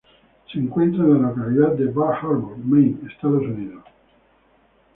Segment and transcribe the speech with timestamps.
[0.51, 3.83] Se encuentra en la localidad de Bar Harbor, Maine, Estados Unidos.